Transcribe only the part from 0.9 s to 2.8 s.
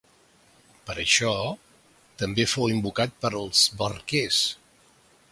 això, també fou